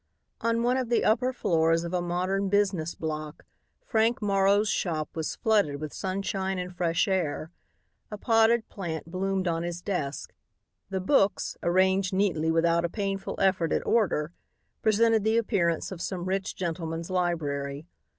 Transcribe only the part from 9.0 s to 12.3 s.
bloomed on his desk. The books, arranged